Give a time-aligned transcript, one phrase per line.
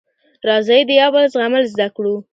[0.47, 2.15] راځی د یوبل زغمل زده کړو